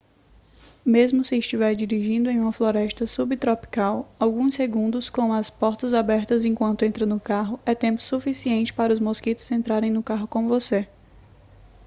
[0.83, 6.83] mesmo se estiver dirigindo em uma floresta subtropical alguns segundos com as portas abertas enquanto
[6.83, 10.87] entra no carro é tempo suficiente para os mosquitos entrarem no carro com você